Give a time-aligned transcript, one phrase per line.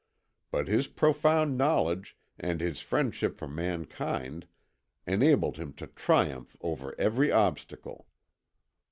[0.49, 4.47] But his profound knowledge and his friendship for mankind
[5.05, 8.07] enabled him to triumph over every obstacle.